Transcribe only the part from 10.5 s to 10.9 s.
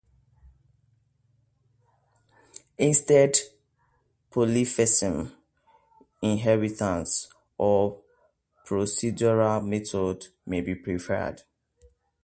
be